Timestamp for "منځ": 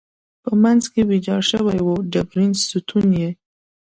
0.63-0.83